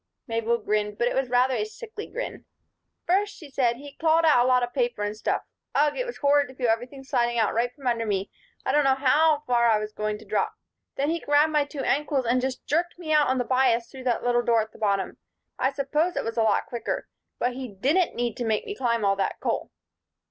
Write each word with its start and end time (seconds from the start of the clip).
Mabel 0.25 0.57
grinned, 0.57 0.97
but 0.97 1.07
it 1.07 1.13
was 1.13 1.29
rather 1.29 1.53
a 1.53 1.63
sickly 1.63 2.07
grin. 2.07 2.45
"First," 3.05 3.35
she 3.35 3.51
said, 3.51 3.75
"he 3.75 3.93
clawed 3.97 4.25
out 4.25 4.43
a 4.43 4.47
lot 4.47 4.63
of 4.63 4.73
papers 4.73 5.05
and 5.05 5.15
stuff. 5.15 5.43
Ugh! 5.75 5.95
It 5.95 6.07
was 6.07 6.17
horrid 6.17 6.47
to 6.47 6.55
feel 6.55 6.69
everything 6.69 7.03
sliding 7.03 7.37
right 7.37 7.65
out 7.69 7.75
from 7.75 7.85
under 7.85 8.07
me 8.07 8.31
I 8.65 8.71
didn't 8.71 8.85
know 8.85 8.95
how 8.95 9.43
far 9.45 9.67
I 9.67 9.77
was 9.77 9.93
going 9.93 10.17
to 10.17 10.25
drop. 10.25 10.55
Then 10.95 11.11
he 11.11 11.19
grabbed 11.19 11.51
my 11.53 11.65
two 11.65 11.81
ankles 11.83 12.25
and 12.25 12.41
just 12.41 12.65
jerked 12.65 12.97
me 12.97 13.13
out 13.13 13.27
on 13.27 13.37
the 13.37 13.43
bias 13.43 13.91
through 13.91 14.05
the 14.05 14.19
little 14.23 14.41
door 14.41 14.61
at 14.63 14.71
the 14.71 14.79
bottom. 14.79 15.17
I 15.59 15.71
suppose 15.71 16.15
it 16.15 16.23
was 16.25 16.35
a 16.35 16.41
lot 16.41 16.65
quicker. 16.65 17.07
But 17.37 17.53
he 17.53 17.67
didn't 17.67 18.15
need 18.15 18.35
to 18.37 18.43
make 18.43 18.65
me 18.65 18.73
climb 18.73 19.05
all 19.05 19.15
that 19.17 19.39
coal." 19.39 19.69